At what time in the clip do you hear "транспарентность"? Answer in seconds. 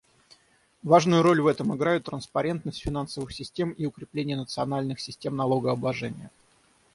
2.05-2.81